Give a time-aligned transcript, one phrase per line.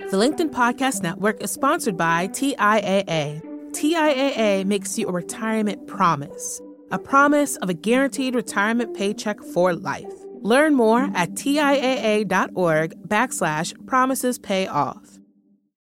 [0.00, 3.40] The LinkedIn Podcast Network is sponsored by TIAA.
[3.70, 10.12] TIAA makes you a retirement promise, a promise of a guaranteed retirement paycheck for life.
[10.42, 15.18] Learn more at TIAA.org backslash promises pay off.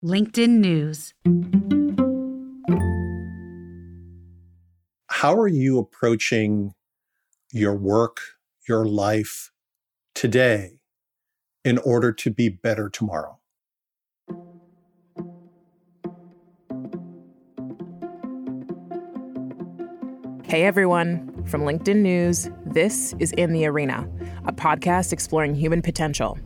[0.04, 1.14] LinkedIn News.
[5.07, 6.73] How are you approaching
[7.52, 8.20] your work,
[8.68, 9.52] your life
[10.16, 10.80] today
[11.64, 13.41] in order to be better tomorrow?
[20.51, 24.05] Hey everyone, from LinkedIn News, this is In the Arena,
[24.43, 26.37] a podcast exploring human potential.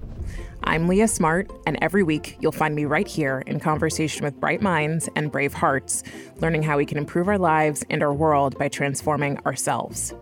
[0.63, 4.61] I'm Leah Smart, and every week you'll find me right here in conversation with bright
[4.61, 6.03] minds and brave hearts,
[6.35, 10.13] learning how we can improve our lives and our world by transforming ourselves.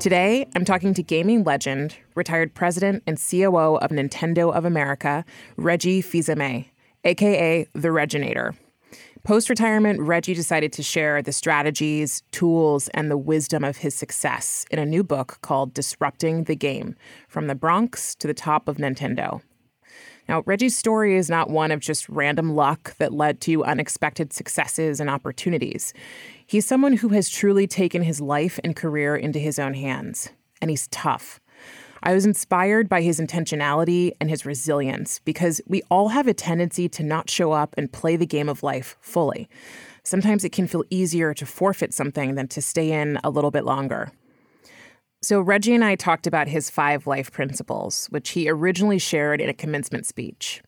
[0.00, 5.24] Today, I'm talking to gaming legend, retired president and COO of Nintendo of America,
[5.56, 6.70] Reggie Fils-Aimé,
[7.04, 8.56] aka the Reginator.
[9.26, 14.64] Post retirement, Reggie decided to share the strategies, tools, and the wisdom of his success
[14.70, 16.94] in a new book called Disrupting the Game
[17.26, 19.42] From the Bronx to the Top of Nintendo.
[20.28, 25.00] Now, Reggie's story is not one of just random luck that led to unexpected successes
[25.00, 25.92] and opportunities.
[26.46, 30.30] He's someone who has truly taken his life and career into his own hands,
[30.62, 31.40] and he's tough.
[32.02, 36.88] I was inspired by his intentionality and his resilience because we all have a tendency
[36.90, 39.48] to not show up and play the game of life fully.
[40.04, 43.64] Sometimes it can feel easier to forfeit something than to stay in a little bit
[43.64, 44.12] longer.
[45.22, 49.48] So, Reggie and I talked about his five life principles, which he originally shared in
[49.48, 50.62] a commencement speech.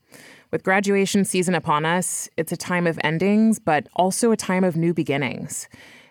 [0.51, 4.77] With graduation season upon us, it's a time of endings, but also a time of
[4.77, 5.69] new beginnings.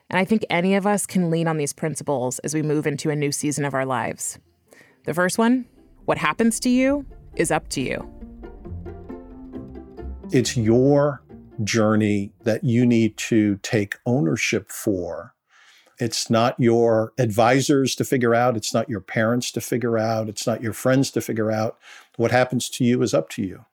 [0.09, 3.09] And I think any of us can lean on these principles as we move into
[3.09, 4.39] a new season of our lives.
[5.07, 5.65] The first one
[6.03, 7.05] what happens to you
[7.37, 8.05] is up to you.
[10.33, 11.23] It's your
[11.63, 15.33] journey that you need to take ownership for.
[15.97, 18.57] It's not your advisors to figure out.
[18.57, 20.27] It's not your parents to figure out.
[20.27, 21.77] It's not your friends to figure out.
[22.17, 23.63] What happens to you is up to you.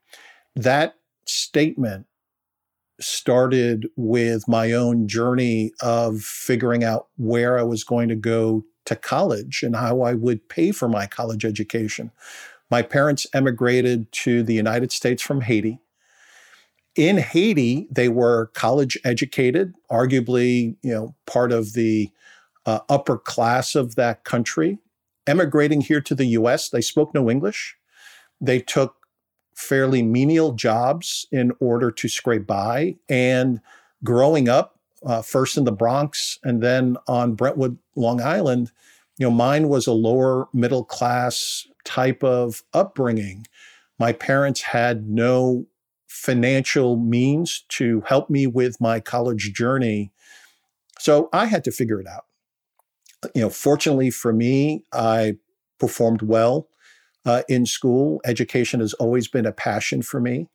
[0.54, 0.94] That
[1.26, 2.06] statement
[3.00, 8.96] started with my own journey of figuring out where I was going to go to
[8.96, 12.10] college and how I would pay for my college education.
[12.70, 15.80] My parents emigrated to the United States from Haiti.
[16.96, 22.10] In Haiti, they were college educated, arguably, you know, part of the
[22.66, 24.78] uh, upper class of that country.
[25.26, 27.76] Emigrating here to the US, they spoke no English.
[28.40, 28.96] They took
[29.54, 32.96] fairly menial jobs in order to scrape by.
[33.08, 33.60] And
[34.02, 34.73] growing up,
[35.04, 38.70] uh, first in the Bronx and then on Brentwood, Long Island,
[39.18, 43.46] you know, mine was a lower middle class type of upbringing.
[43.98, 45.66] My parents had no
[46.08, 50.12] financial means to help me with my college journey.
[50.98, 52.24] So I had to figure it out.
[53.34, 55.36] You know, fortunately for me, I
[55.78, 56.68] performed well
[57.24, 58.20] uh, in school.
[58.24, 60.48] Education has always been a passion for me.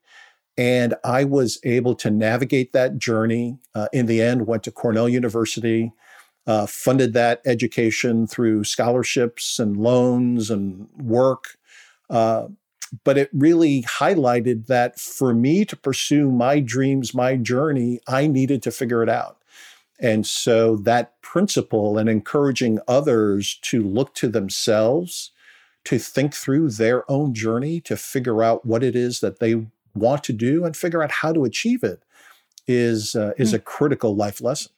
[0.58, 3.60] And I was able to navigate that journey.
[3.74, 5.94] Uh, in the end, went to Cornell University,
[6.48, 11.58] uh, funded that education through scholarships and loans and work.
[12.10, 12.48] Uh,
[13.04, 18.64] but it really highlighted that for me to pursue my dreams, my journey, I needed
[18.64, 19.38] to figure it out.
[20.00, 25.32] And so that principle and encouraging others to look to themselves,
[25.86, 29.68] to think through their own journey, to figure out what it is that they
[30.00, 32.02] want to do and figure out how to achieve it
[32.68, 33.58] is uh, is hmm.
[33.58, 34.72] a critical life lesson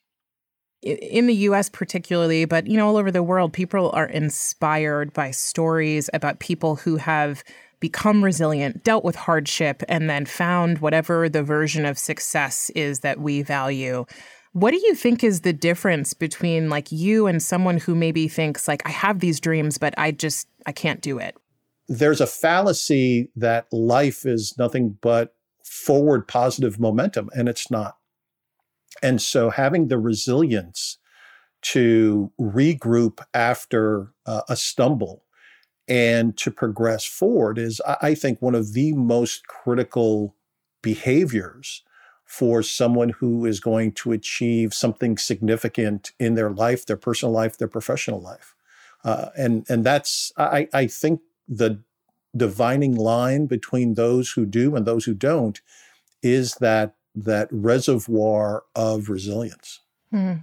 [0.81, 5.31] in the US particularly, but you know all over the world people are inspired by
[5.31, 7.43] stories about people who have
[7.79, 13.19] become resilient, dealt with hardship and then found whatever the version of success is that
[13.19, 14.05] we value.
[14.53, 18.67] What do you think is the difference between like you and someone who maybe thinks
[18.67, 21.35] like I have these dreams but I just I can't do it?
[21.91, 25.35] There's a fallacy that life is nothing but
[25.65, 27.97] forward positive momentum, and it's not.
[29.03, 30.99] And so having the resilience
[31.63, 35.25] to regroup after uh, a stumble
[35.87, 40.35] and to progress forward is, I think, one of the most critical
[40.81, 41.83] behaviors
[42.25, 47.57] for someone who is going to achieve something significant in their life, their personal life,
[47.57, 48.55] their professional life.
[49.03, 51.81] Uh, and and that's I, I think the
[52.35, 55.61] divining line between those who do and those who don't
[56.23, 59.81] is that that reservoir of resilience.
[60.11, 60.35] Hmm.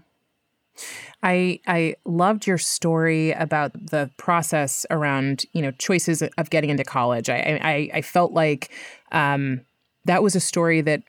[1.23, 6.85] I I loved your story about the process around you know choices of getting into
[6.85, 7.29] college.
[7.29, 8.71] I I, I felt like
[9.11, 9.63] um,
[10.05, 11.03] that was a story that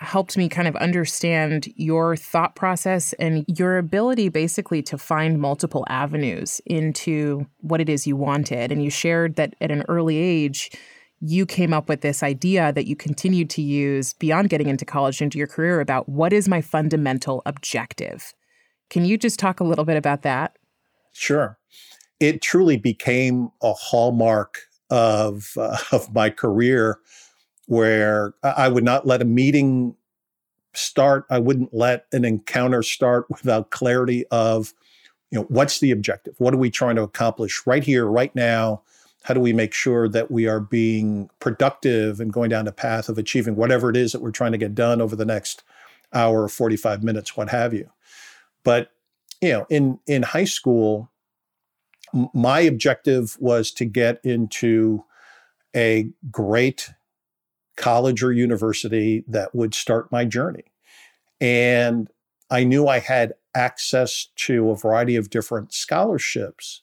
[0.00, 5.84] helped me kind of understand your thought process and your ability basically to find multiple
[5.88, 8.70] avenues into what it is you wanted.
[8.70, 10.70] And you shared that at an early age,
[11.20, 15.22] you came up with this idea that you continued to use beyond getting into college
[15.22, 18.34] into your career about what is my fundamental objective.
[18.90, 20.56] Can you just talk a little bit about that?
[21.12, 21.58] Sure.
[22.20, 24.58] It truly became a hallmark
[24.90, 26.98] of uh, of my career
[27.66, 29.94] where I would not let a meeting
[30.74, 31.24] start.
[31.30, 34.72] I wouldn't let an encounter start without clarity of,
[35.30, 36.34] you know, what's the objective?
[36.38, 38.82] What are we trying to accomplish right here, right now?
[39.22, 43.08] How do we make sure that we are being productive and going down the path
[43.08, 45.64] of achieving whatever it is that we're trying to get done over the next
[46.12, 47.90] hour, or 45 minutes, what have you?
[48.62, 48.90] But,
[49.40, 51.10] you know, in in high school,
[52.32, 55.04] my objective was to get into
[55.74, 56.90] a great
[57.76, 60.64] college or university that would start my journey.
[61.40, 62.08] And
[62.50, 66.82] I knew I had access to a variety of different scholarships,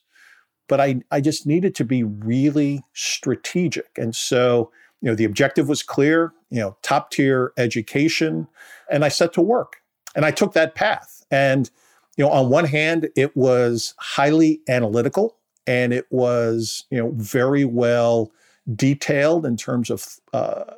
[0.68, 3.90] but I, I just needed to be really strategic.
[3.96, 4.70] And so,
[5.00, 8.48] you know, the objective was clear, you know, top tier education.
[8.90, 9.76] And I set to work
[10.14, 11.24] and I took that path.
[11.30, 11.70] And,
[12.16, 15.36] you know, on one hand, it was highly analytical
[15.66, 18.30] and it was, you know, very well
[18.74, 20.74] detailed in terms of uh,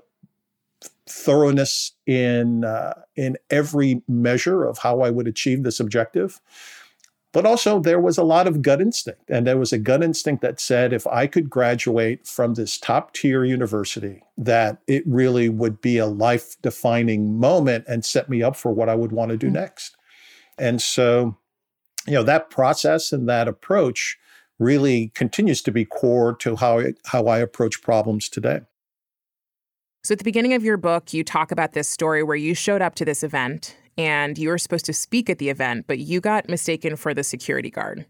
[1.08, 6.40] thoroughness in uh, in every measure of how I would achieve this objective.
[7.32, 10.40] But also, there was a lot of gut instinct, and there was a gut instinct
[10.40, 15.82] that said if I could graduate from this top tier university, that it really would
[15.82, 19.36] be a life defining moment and set me up for what I would want to
[19.36, 19.56] do mm-hmm.
[19.56, 19.96] next.
[20.56, 21.36] And so,
[22.06, 24.16] you know, that process and that approach
[24.58, 28.60] really continues to be core to how I, how I approach problems today.
[30.06, 32.80] So, at the beginning of your book, you talk about this story where you showed
[32.80, 36.20] up to this event and you were supposed to speak at the event, but you
[36.20, 38.06] got mistaken for the security guard.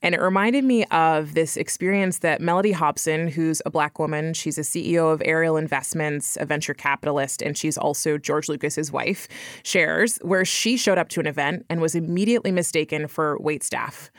[0.00, 4.56] And it reminded me of this experience that Mellody Hobson, who's a black woman, she's
[4.56, 9.28] a CEO of Ariel Investments, a venture capitalist, and she's also George Lucas's wife,
[9.62, 14.10] shares, where she showed up to an event and was immediately mistaken for wait staff.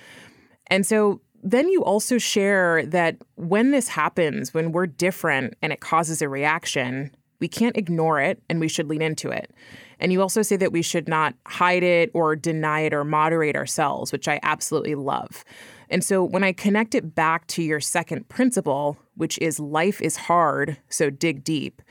[0.67, 5.80] And so then you also share that when this happens, when we're different and it
[5.80, 9.51] causes a reaction, we can't ignore it and we should lean into it.
[10.00, 13.56] And you also say that we should not hide it or deny it or moderate
[13.56, 15.44] ourselves, which I absolutely love.
[15.89, 20.18] And so when I connect it back to your second principle, which is life is
[20.18, 21.81] hard, so dig deep,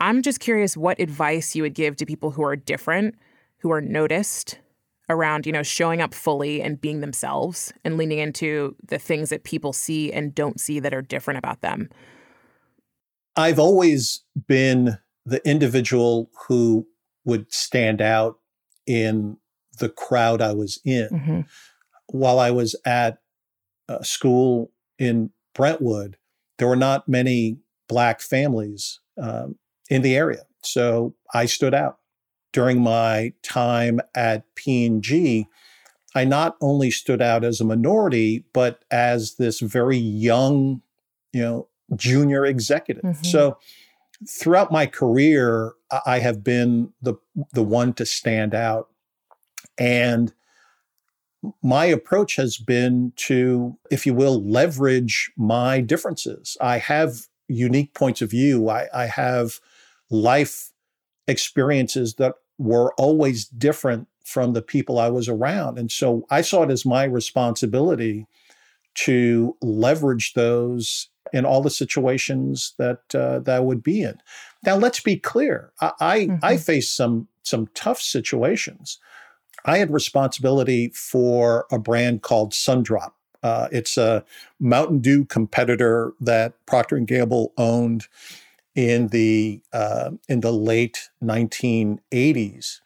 [0.00, 3.14] I'm just curious what advice you would give to people who are different,
[3.58, 4.58] who are noticed,
[5.08, 9.44] around, you know, showing up fully and being themselves and leaning into the things that
[9.44, 11.88] people see and don't see that are different about them?
[13.36, 16.86] I've always been the individual who
[17.24, 18.38] would stand out
[18.86, 19.38] in
[19.78, 21.08] the crowd I was in.
[21.10, 21.40] Mm-hmm.
[22.08, 23.18] While I was at
[24.02, 26.16] school in Brentwood,
[26.58, 27.58] there were not many
[27.88, 29.56] Black families um,
[29.90, 30.42] in the area.
[30.62, 31.98] So I stood out
[32.54, 35.48] during my time at P&G,
[36.14, 40.80] I not only stood out as a minority, but as this very young,
[41.32, 43.02] you know, junior executive.
[43.02, 43.24] Mm-hmm.
[43.24, 43.58] So
[44.28, 45.72] throughout my career,
[46.06, 47.14] I have been the
[47.52, 48.88] the one to stand out.
[49.76, 50.32] And
[51.60, 56.56] my approach has been to, if you will, leverage my differences.
[56.60, 58.68] I have unique points of view.
[58.68, 59.58] I, I have
[60.08, 60.70] life
[61.26, 65.78] experiences that were always different from the people I was around.
[65.78, 68.26] And so I saw it as my responsibility
[68.94, 74.16] to leverage those in all the situations that uh, that I would be in.
[74.64, 75.72] Now, let's be clear.
[75.80, 76.44] I I, mm-hmm.
[76.44, 78.98] I faced some some tough situations.
[79.64, 83.12] I had responsibility for a brand called Sundrop.
[83.42, 84.24] Uh, it's a
[84.58, 88.08] Mountain Dew competitor that Procter and Gamble owned
[88.74, 92.80] in the uh, in the late 1980s,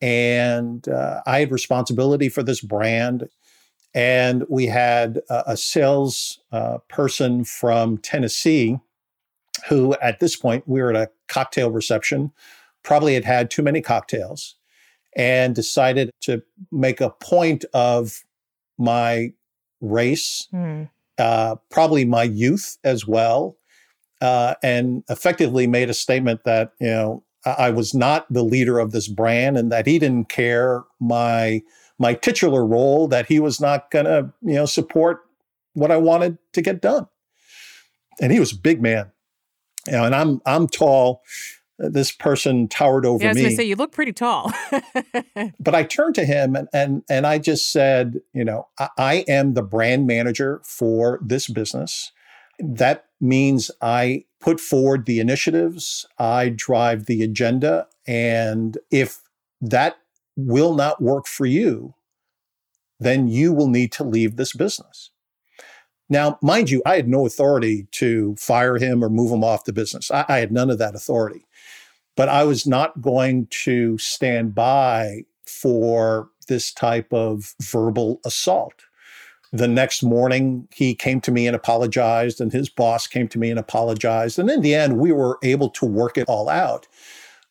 [0.00, 3.28] and uh, I had responsibility for this brand.
[3.96, 8.80] And we had a, a sales uh, person from Tennessee
[9.68, 12.32] who, at this point, we were at a cocktail reception,
[12.82, 14.56] probably had had too many cocktails,
[15.16, 18.24] and decided to make a point of
[18.78, 19.32] my
[19.80, 20.88] race, mm.
[21.70, 23.56] probably my youth as well,
[24.24, 28.90] uh, and effectively made a statement that you know I was not the leader of
[28.90, 31.62] this brand and that he didn't care my
[31.98, 35.20] my titular role that he was not going to you know support
[35.74, 37.06] what I wanted to get done.
[38.18, 39.12] And he was a big man,
[39.86, 41.22] you know, and I'm I'm tall.
[41.76, 43.56] this person towered over yeah, I was me.
[43.56, 44.52] say, you look pretty tall.
[45.60, 49.14] but I turned to him and, and, and I just said, you know, I, I
[49.28, 52.12] am the brand manager for this business.
[52.60, 57.88] That means I put forward the initiatives, I drive the agenda.
[58.06, 59.20] And if
[59.60, 59.96] that
[60.36, 61.94] will not work for you,
[63.00, 65.10] then you will need to leave this business.
[66.08, 69.72] Now, mind you, I had no authority to fire him or move him off the
[69.72, 70.10] business.
[70.10, 71.46] I, I had none of that authority.
[72.16, 78.84] But I was not going to stand by for this type of verbal assault.
[79.54, 83.50] The next morning, he came to me and apologized, and his boss came to me
[83.50, 84.36] and apologized.
[84.36, 86.88] And in the end, we were able to work it all out.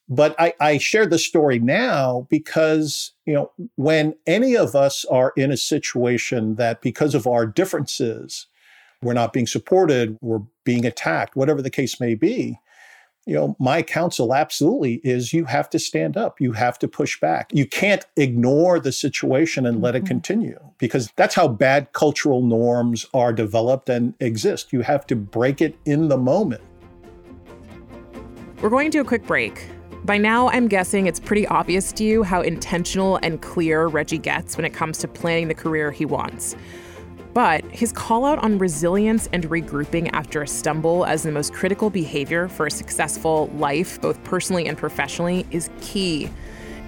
[0.09, 5.31] But I, I share the story now because, you know, when any of us are
[5.37, 8.47] in a situation that because of our differences,
[9.01, 12.59] we're not being supported, we're being attacked, whatever the case may be,
[13.25, 16.41] you know, my counsel absolutely is you have to stand up.
[16.41, 17.49] You have to push back.
[17.53, 20.07] You can't ignore the situation and let it mm-hmm.
[20.07, 24.73] continue because that's how bad cultural norms are developed and exist.
[24.73, 26.61] You have to break it in the moment.
[28.61, 29.67] We're going to a quick break.
[30.05, 34.57] By now, I'm guessing it's pretty obvious to you how intentional and clear Reggie gets
[34.57, 36.57] when it comes to planning the career he wants.
[37.33, 41.89] But his call out on resilience and regrouping after a stumble as the most critical
[41.89, 46.29] behavior for a successful life, both personally and professionally, is key.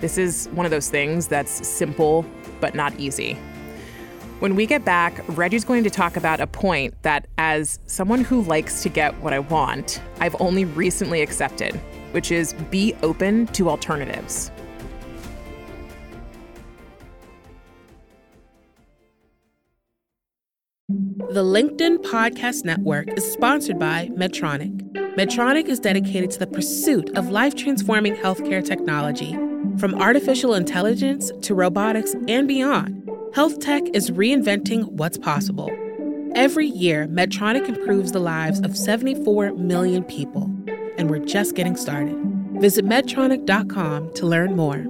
[0.01, 2.25] This is one of those things that's simple
[2.61, 3.37] but not easy.
[4.39, 8.41] When we get back, Reggie's going to talk about a point that, as someone who
[8.43, 11.73] likes to get what I want, I've only recently accepted,
[12.11, 14.51] which is be open to alternatives.
[21.31, 24.79] The LinkedIn Podcast Network is sponsored by Medtronic.
[25.15, 29.33] Medtronic is dedicated to the pursuit of life transforming healthcare technology.
[29.79, 35.71] From artificial intelligence to robotics and beyond, health tech is reinventing what's possible.
[36.35, 40.43] Every year, Medtronic improves the lives of 74 million people,
[40.97, 42.17] and we're just getting started.
[42.59, 44.85] Visit Medtronic.com to learn more.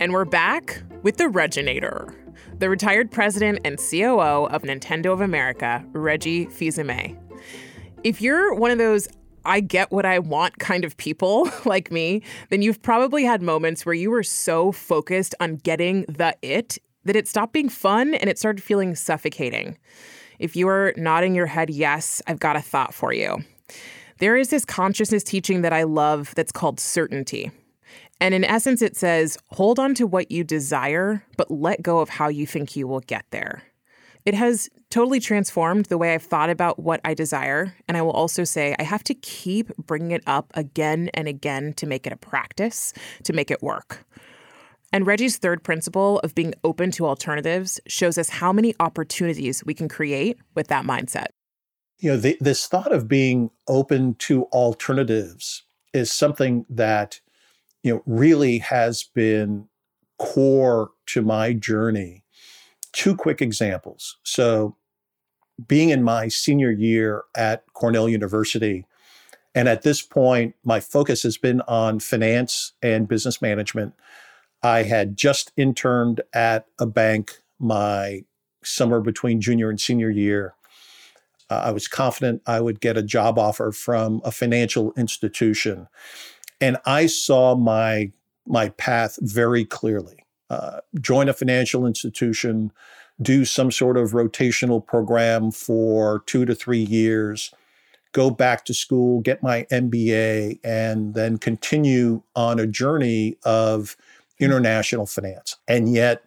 [0.00, 2.14] And we're back with the Reginator,
[2.58, 7.16] the retired president and COO of Nintendo of America, Reggie Fils-Aimé.
[8.04, 9.08] If you're one of those
[9.46, 13.86] I get what I want kind of people like me, then you've probably had moments
[13.86, 18.28] where you were so focused on getting the it that it stopped being fun and
[18.28, 19.78] it started feeling suffocating.
[20.40, 23.44] If you are nodding your head yes, I've got a thought for you.
[24.18, 27.52] There is this consciousness teaching that I love that's called certainty.
[28.20, 32.08] And in essence, it says hold on to what you desire, but let go of
[32.08, 33.62] how you think you will get there.
[34.24, 37.76] It has totally transformed the way I've thought about what I desire.
[37.86, 41.74] And I will also say I have to keep bringing it up again and again
[41.74, 42.92] to make it a practice,
[43.22, 44.04] to make it work.
[44.92, 49.74] And Reggie's third principle of being open to alternatives shows us how many opportunities we
[49.74, 51.26] can create with that mindset.
[51.98, 57.20] You know, the, this thought of being open to alternatives is something that
[57.86, 59.68] you know, really has been
[60.18, 62.24] core to my journey.
[62.90, 64.16] Two quick examples.
[64.24, 64.74] So,
[65.68, 68.86] being in my senior year at Cornell University,
[69.54, 73.94] and at this point, my focus has been on finance and business management.
[74.64, 78.24] I had just interned at a bank my
[78.64, 80.54] summer between junior and senior year.
[81.48, 85.86] Uh, I was confident I would get a job offer from a financial institution.
[86.60, 88.12] And I saw my
[88.46, 90.24] my path very clearly.
[90.48, 92.70] Uh, join a financial institution,
[93.20, 97.52] do some sort of rotational program for two to three years,
[98.12, 103.96] go back to school, get my MBA, and then continue on a journey of
[104.38, 105.56] international finance.
[105.66, 106.22] And yet,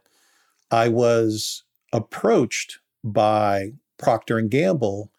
[0.71, 5.09] I was approached by Procter and Gamble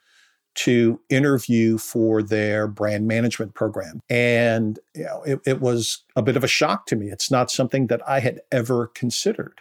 [0.65, 4.01] to interview for their brand management program.
[4.11, 7.09] And you know, it, it was a bit of a shock to me.
[7.09, 9.61] It's not something that I had ever considered.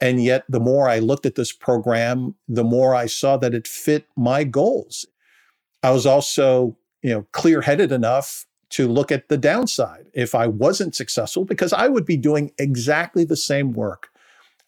[0.00, 3.68] And yet, the more I looked at this program, the more I saw that it
[3.68, 5.04] fit my goals.
[5.82, 10.94] I was also, you know, clear-headed enough to look at the downside if I wasn't
[10.94, 14.08] successful, because I would be doing exactly the same work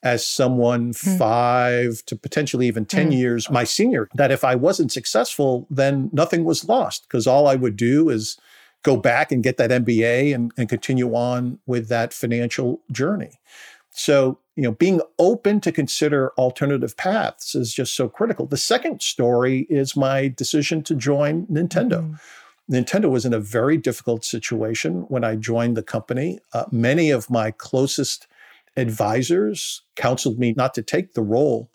[0.03, 1.19] as someone mm.
[1.19, 3.19] five to potentially even 10 mm.
[3.19, 7.55] years my senior, that if I wasn't successful, then nothing was lost because all I
[7.55, 8.39] would do is
[8.83, 13.39] go back and get that MBA and, and continue on with that financial journey.
[13.91, 18.47] So you know, being open to consider alternative paths is just so critical.
[18.47, 22.03] The second story is my decision to join Nintendo.
[22.03, 22.75] Mm-hmm.
[22.75, 26.39] Nintendo was in a very difficult situation when I joined the company.
[26.53, 28.27] Uh, many of my closest
[28.77, 31.71] advisors counseled me not to take the role,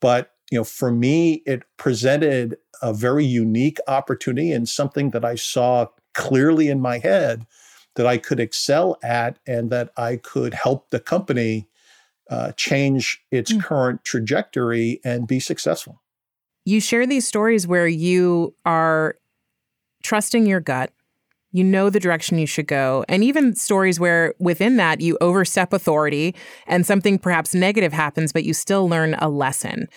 [0.00, 5.34] but you know, for me, it presented a very unique opportunity and something that I
[5.34, 7.46] saw clearly in my head
[7.96, 11.68] that I could excel at and that I could help the company
[12.30, 13.62] uh, change its mm.
[13.62, 16.00] current trajectory and be successful.
[16.64, 19.16] You share these stories where you are
[20.02, 20.92] trusting your gut,
[21.52, 25.72] you know the direction you should go, and even stories where within that you overstep
[25.72, 26.34] authority
[26.66, 29.88] and something perhaps negative happens, but you still learn a lesson.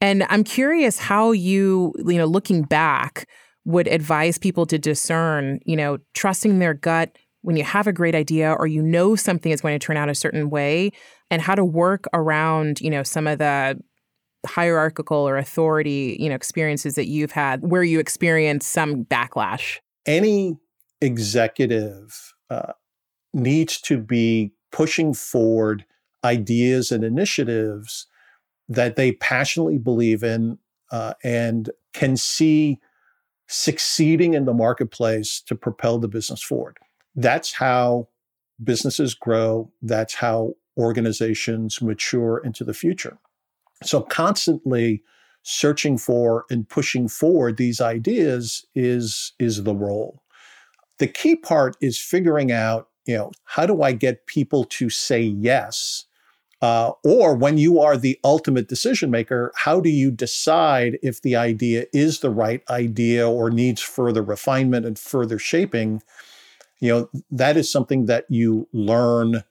[0.00, 3.26] And I'm curious how you, you know, looking back,
[3.64, 8.14] would advise people to discern, you know, trusting their gut when you have a great
[8.14, 10.90] idea or you know something is going to turn out a certain way
[11.30, 13.78] and how to work around, you know, some of the
[14.46, 19.78] hierarchical or authority, you know, experiences that you've had where you experience some backlash?
[20.06, 20.56] Any
[21.00, 22.72] executive uh,
[23.32, 25.84] needs to be pushing forward
[26.24, 28.06] ideas and initiatives
[28.68, 30.58] that they passionately believe in
[30.92, 32.78] uh, and can see
[33.48, 36.78] succeeding in the marketplace to propel the business forward.
[37.16, 38.08] That's how
[38.62, 39.72] businesses grow.
[39.82, 43.18] That's how organizations mature into the future.
[43.82, 45.02] So constantly
[45.42, 50.22] searching for and pushing forward these ideas is is the role.
[51.00, 55.20] The key part is figuring out, you know, how do I get people to say
[55.20, 56.04] yes?
[56.62, 61.34] Uh, or when you are the ultimate decision maker, how do you decide if the
[61.34, 66.02] idea is the right idea or needs further refinement and further shaping?
[66.80, 69.42] You know, that is something that you learn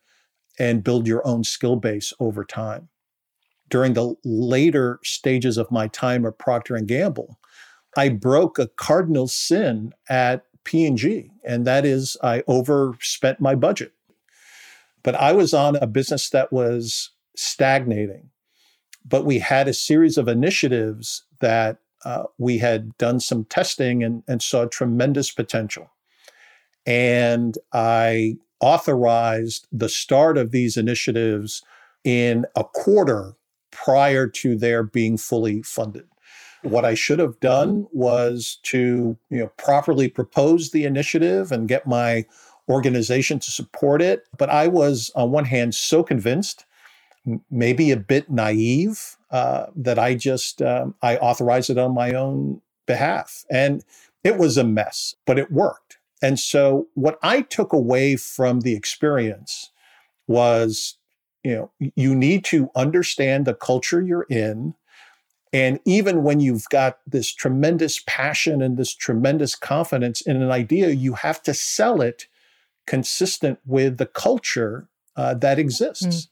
[0.60, 2.89] and build your own skill base over time
[3.70, 7.39] during the later stages of my time at Procter and Gamble,
[7.98, 13.93] I broke a cardinal sin at P&G, and that is I overspent my budget.
[15.04, 18.30] But I was on a business that was stagnating.
[19.06, 24.24] But we had a series of initiatives that uh, we had done some testing and,
[24.28, 25.89] and saw tremendous potential.
[26.86, 31.63] And I authorized the start of these initiatives
[32.04, 33.36] in a quarter
[33.72, 36.08] prior to their being fully funded.
[36.62, 41.88] What I should have done was to you know, properly propose the initiative and get
[41.88, 42.26] my
[42.67, 44.24] organization to support it.
[44.38, 46.65] But I was, on one hand, so convinced,
[47.50, 52.62] maybe a bit naive, uh, that I just um, I authorized it on my own
[52.86, 53.84] behalf, and
[54.24, 55.98] it was a mess, but it worked.
[56.22, 59.72] And so, what I took away from the experience
[60.28, 60.98] was
[61.43, 64.74] you know you need to understand the culture you're in
[65.51, 70.89] and even when you've got this tremendous passion and this tremendous confidence in an idea
[70.89, 72.27] you have to sell it
[72.85, 76.05] consistent with the culture uh, that exists.
[76.05, 76.27] Mm.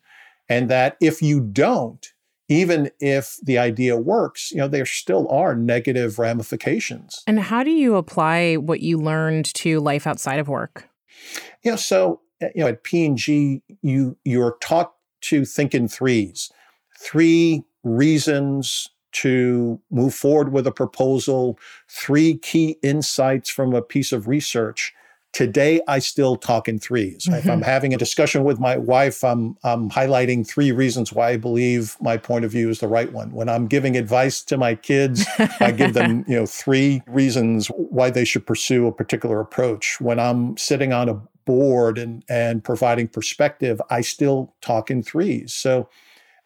[0.50, 2.14] and that if you don't
[2.50, 7.24] even if the idea works you know there still are negative ramifications.
[7.28, 10.88] And how do you apply what you learned to life outside of work?
[11.64, 16.52] You know so uh, you know at p&g you you're taught to think in threes.
[17.00, 24.28] Three reasons to move forward with a proposal, three key insights from a piece of
[24.28, 24.94] research.
[25.34, 27.34] Today, I still talk in 3s mm-hmm.
[27.34, 31.38] If I'm having a discussion with my wife, I'm, I'm highlighting three reasons why I
[31.38, 33.32] believe my point of view is the right one.
[33.32, 35.26] When I'm giving advice to my kids,
[35.60, 40.02] I give them, you know, three reasons why they should pursue a particular approach.
[40.02, 45.54] When I'm sitting on a board and and providing perspective, I still talk in threes.
[45.54, 45.90] So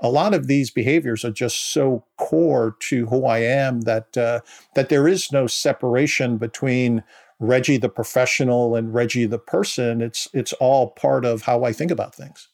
[0.02, 4.42] a lot of these behaviors are just so core to who I am that uh,
[4.76, 7.04] that there is no separation between
[7.40, 10.02] Reggie the professional and Reggie the person.
[10.02, 12.50] It's it's all part of how I think about things.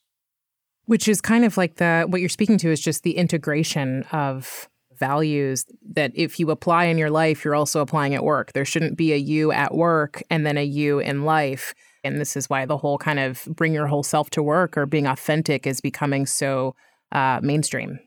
[0.86, 4.70] Which is kind of like the what you're speaking to is just the integration of
[4.98, 8.54] values that if you apply in your life, you're also applying at work.
[8.54, 11.74] There shouldn't be a you at work and then a you in life.
[12.04, 14.86] And this is why the whole kind of bring your whole self to work or
[14.86, 16.76] being authentic is becoming so
[17.12, 18.00] uh, mainstream.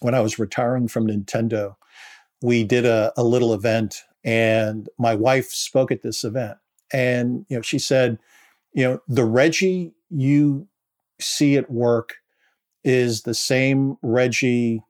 [0.00, 1.76] When I was retiring from Nintendo,
[2.42, 6.58] we did a, a little event and my wife spoke at this event.
[6.92, 8.18] And, you know, she said,
[8.72, 10.68] you know, the Reggie you
[11.20, 12.14] see at work
[12.84, 14.82] is the same Reggie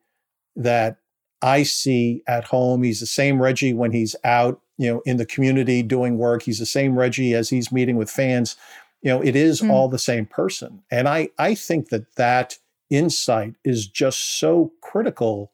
[0.57, 0.99] that
[1.40, 2.83] I see at home.
[2.83, 6.44] He's the same Reggie when he's out you know, in the community doing work.
[6.44, 8.57] He's the same Reggie as he's meeting with fans.
[9.03, 9.71] You know, it is mm.
[9.71, 10.83] all the same person.
[10.90, 12.59] And I, I think that that
[12.90, 15.53] insight is just so critical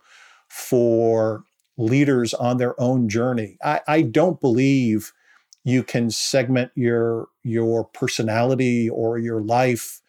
[0.49, 1.45] for
[1.77, 3.59] leaders on their own journey.
[3.63, 5.13] I, I don't believe
[5.65, 10.01] you can segment your your personality or your life.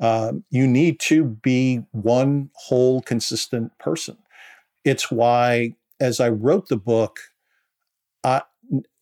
[0.00, 4.18] Um, you need to be one whole, consistent person.
[4.84, 7.20] It's why, as I wrote the book,
[8.24, 8.42] I,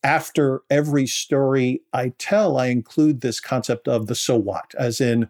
[0.03, 5.27] after every story I tell, I include this concept of the so what, as in,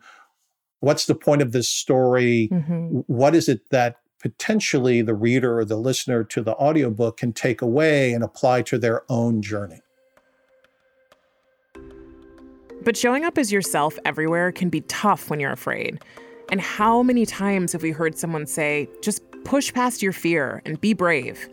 [0.83, 2.49] what's the point of this story?
[2.51, 2.99] Mm-hmm.
[3.07, 7.61] What is it that potentially the reader or the listener to the audiobook can take
[7.61, 9.81] away and apply to their own journey.
[12.83, 16.01] But showing up as yourself everywhere can be tough when you're afraid.
[16.49, 20.79] And how many times have we heard someone say, just push past your fear and
[20.79, 21.49] be brave?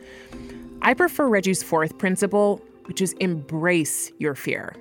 [0.82, 4.76] I prefer Reggie's fourth principle, which is embrace your fear.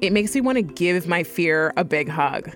[0.00, 2.50] It makes me want to give my fear a big hug.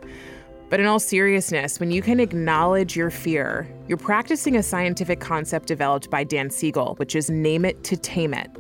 [0.72, 5.66] But in all seriousness, when you can acknowledge your fear, you're practicing a scientific concept
[5.66, 8.50] developed by Dan Siegel, which is name it to tame it.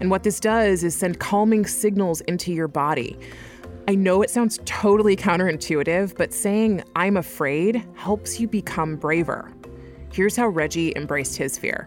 [0.00, 3.16] And what this does is send calming signals into your body.
[3.86, 9.52] I know it sounds totally counterintuitive, but saying I'm afraid helps you become braver.
[10.12, 11.86] Here's how Reggie embraced his fear.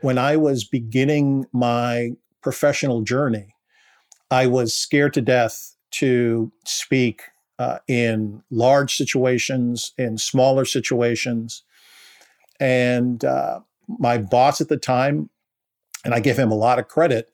[0.00, 2.10] When I was beginning my
[2.42, 3.54] professional journey,
[4.32, 7.22] I was scared to death to speak
[7.58, 11.62] uh, in large situations, in smaller situations.
[12.60, 15.30] And uh, my boss at the time,
[16.04, 17.32] and I give him a lot of credit,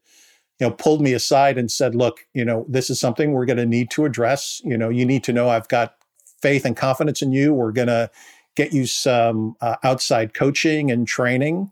[0.61, 3.59] you know, pulled me aside and said, "Look, you know, this is something we're going
[3.59, 4.61] to need to address.
[4.64, 5.94] You know, you need to know I've got
[6.42, 7.54] faith and confidence in you.
[7.54, 8.11] We're going to
[8.57, 11.70] get you some uh, outside coaching and training."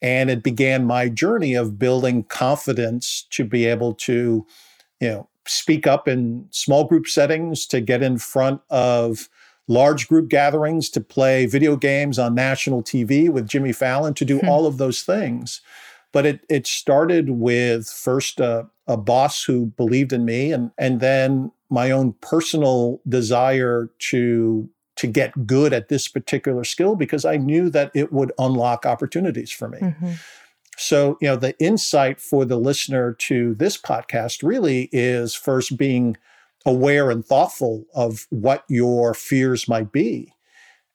[0.00, 4.44] And it began my journey of building confidence to be able to,
[5.00, 9.28] you know, speak up in small group settings, to get in front of
[9.68, 14.38] large group gatherings, to play video games on national TV with Jimmy Fallon, to do
[14.38, 14.48] hmm.
[14.48, 15.60] all of those things.
[16.12, 21.00] But it it started with first a, a boss who believed in me, and and
[21.00, 27.38] then my own personal desire to to get good at this particular skill because I
[27.38, 29.78] knew that it would unlock opportunities for me.
[29.78, 30.12] Mm-hmm.
[30.76, 36.16] So, you know, the insight for the listener to this podcast really is first being
[36.64, 40.32] aware and thoughtful of what your fears might be,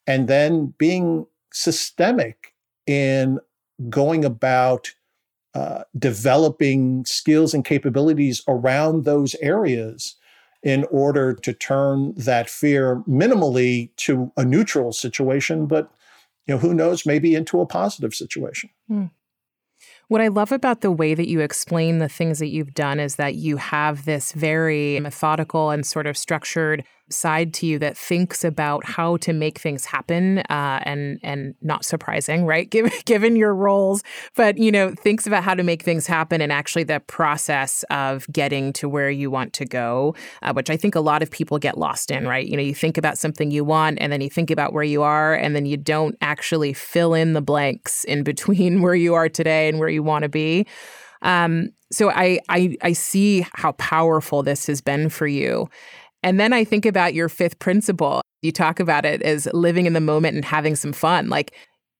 [0.06, 2.54] and then being systemic
[2.86, 3.38] in
[3.88, 4.92] going about
[5.54, 10.16] uh, developing skills and capabilities around those areas
[10.62, 15.90] in order to turn that fear minimally to a neutral situation, but
[16.46, 18.70] you know, who knows, maybe into a positive situation.
[18.90, 19.10] Mm.
[20.08, 23.16] What I love about the way that you explain the things that you've done is
[23.16, 28.44] that you have this very methodical and sort of structured side to you that thinks
[28.44, 33.54] about how to make things happen uh, and and not surprising right given given your
[33.54, 34.02] roles
[34.34, 38.26] but you know thinks about how to make things happen and actually the process of
[38.32, 41.58] getting to where you want to go uh, which i think a lot of people
[41.58, 44.30] get lost in right you know you think about something you want and then you
[44.30, 48.22] think about where you are and then you don't actually fill in the blanks in
[48.22, 50.66] between where you are today and where you want to be
[51.22, 55.68] um, so I, I I see how powerful this has been for you.
[56.22, 58.22] And then I think about your fifth principle.
[58.42, 61.28] You talk about it as living in the moment and having some fun.
[61.28, 61.54] Like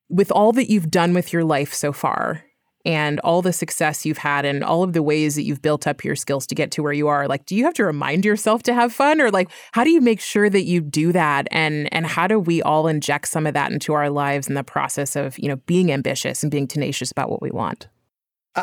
[0.08, 2.44] with all that you've done with your life so far
[2.84, 6.04] and all the success you've had and all of the ways that you've built up
[6.04, 8.62] your skills to get to where you are, like do you have to remind yourself
[8.62, 11.92] to have fun or like how do you make sure that you do that and
[11.92, 15.16] and how do we all inject some of that into our lives in the process
[15.16, 17.88] of, you know, being ambitious and being tenacious about what we want?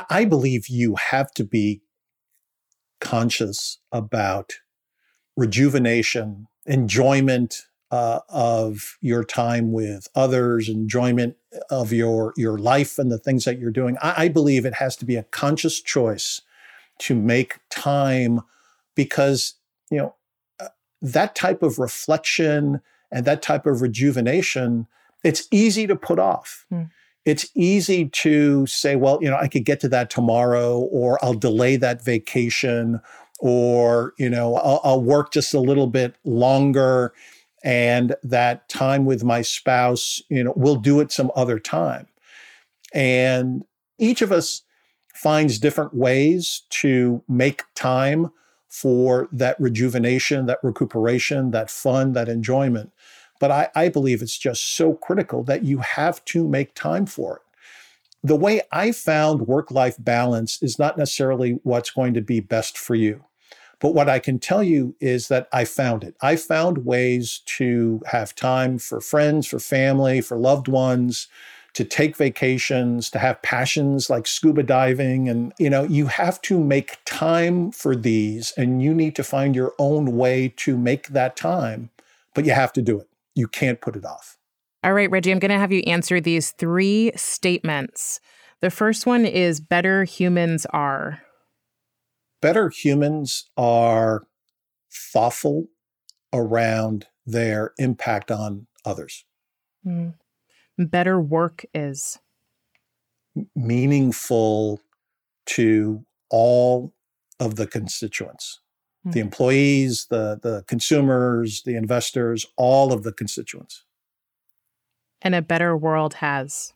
[0.10, 1.82] I believe you have to be
[3.00, 4.54] conscious about
[5.36, 11.36] rejuvenation, enjoyment uh, of your time with others, enjoyment
[11.70, 13.98] of your your life and the things that you're doing.
[14.02, 16.42] I, I believe it has to be a conscious choice
[17.00, 18.42] to make time
[18.96, 19.56] because
[19.92, 20.16] you know
[20.60, 20.70] uh,
[21.02, 24.88] that type of reflection and that type of rejuvenation
[25.26, 26.66] it's easy to put off.
[26.72, 26.92] Mm.
[27.26, 31.34] It's easy to say, well, you know, I could get to that tomorrow, or I'll
[31.34, 33.02] delay that vacation,
[33.40, 37.14] or you know I'll, I'll, work just a little bit longer
[37.64, 42.08] and that time with my spouse you know we'll do it some other time.
[42.94, 43.66] And
[43.98, 44.64] each of us
[45.14, 48.32] finds different ways to make time
[48.68, 52.92] for that rejuvenation that recuperation that fun that enjoyment.
[53.40, 57.38] But I, I believe it's just so critical that you have to make time for
[57.38, 57.45] it
[58.26, 62.76] the way I found work life balance is not necessarily what's going to be best
[62.76, 63.24] for you.
[63.80, 66.16] But what I can tell you is that I found it.
[66.22, 71.28] I found ways to have time for friends, for family, for loved ones,
[71.74, 75.30] to take vacations, to have passions like scuba diving.
[75.30, 79.56] And, you know, you have to make time for these and you need to find
[79.56, 81.92] your own way to make that time,
[82.34, 83.10] but you have to do it.
[83.36, 84.35] You can't put it off.
[84.86, 88.22] All right, Reggie, I'm going to have you answer these three statements.
[88.62, 91.22] The first one is better humans are.
[92.42, 94.28] Better humans are
[95.12, 95.66] thoughtful
[96.32, 99.26] around their impact on others.
[99.86, 100.14] Mm
[100.78, 102.20] better work is?
[103.56, 104.80] Meaningful
[105.48, 106.94] to all
[107.40, 108.62] of the constituents
[109.02, 109.12] mm-hmm.
[109.12, 113.84] the employees, the, the consumers, the investors, all of the constituents.
[115.26, 116.74] And a better world has?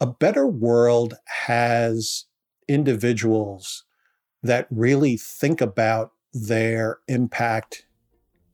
[0.00, 1.14] A better world
[1.46, 2.26] has
[2.66, 3.84] individuals
[4.42, 7.86] that really think about their impact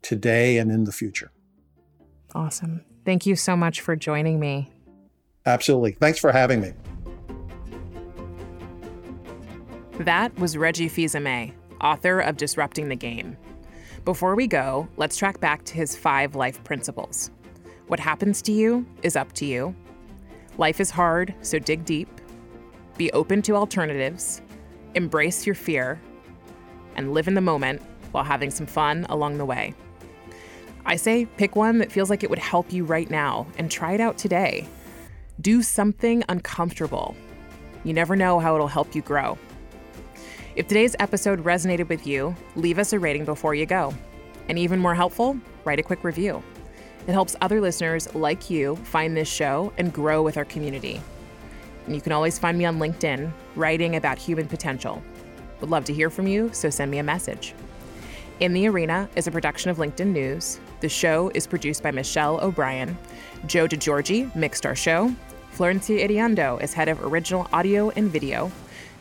[0.03, 1.33] today and in the future.
[2.35, 2.85] Awesome.
[3.07, 4.71] Thank you so much for joining me.
[5.47, 5.93] Absolutely.
[5.93, 6.73] Thanks for having me.
[10.01, 13.39] That was Reggie Fils-Aimé, author of Disrupting the Game.
[14.05, 17.31] Before we go, let's track back to his five life principles.
[17.89, 19.75] What happens to you is up to you.
[20.59, 22.09] Life is hard, so dig deep.
[22.97, 24.43] Be open to alternatives.
[24.95, 26.01] Embrace your fear.
[26.97, 29.73] And live in the moment while having some fun along the way.
[30.85, 33.93] I say pick one that feels like it would help you right now and try
[33.93, 34.67] it out today.
[35.41, 37.15] Do something uncomfortable.
[37.85, 39.39] You never know how it'll help you grow.
[40.57, 43.95] If today's episode resonated with you, leave us a rating before you go.
[44.49, 46.43] And even more helpful, write a quick review.
[47.07, 51.01] It helps other listeners like you find this show and grow with our community.
[51.87, 55.01] And you can always find me on LinkedIn, writing about human potential.
[55.61, 57.55] Would love to hear from you, so send me a message.
[58.41, 60.59] In the Arena is a production of LinkedIn News.
[60.81, 62.99] The show is produced by Michelle O'Brien.
[63.47, 65.15] Joe DeGiorgi mixed our show.
[65.55, 68.51] Florencia Iriondo is head of original audio and video.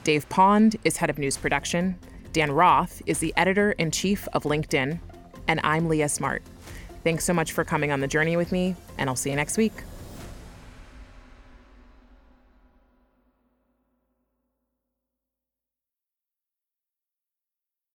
[0.04, 1.98] Dave Pond is head of news production.
[2.32, 5.00] Dan Roth is the editor in chief of LinkedIn.
[5.48, 6.44] And I'm Leah Smart.
[7.06, 9.58] Thanks so much for coming on the journey with me, and I'll see you next
[9.58, 9.74] week.